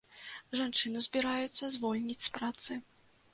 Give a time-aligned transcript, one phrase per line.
[0.59, 2.81] Жанчыну збіраюцца звольніць з працы.